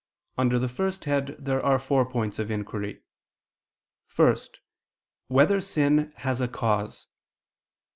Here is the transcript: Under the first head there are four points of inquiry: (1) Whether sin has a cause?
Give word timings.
Under 0.35 0.57
the 0.57 0.67
first 0.67 1.05
head 1.05 1.35
there 1.37 1.63
are 1.63 1.77
four 1.77 2.09
points 2.09 2.39
of 2.39 2.49
inquiry: 2.49 3.03
(1) 4.15 4.35
Whether 5.27 5.61
sin 5.61 6.11
has 6.15 6.41
a 6.41 6.47
cause? 6.47 7.05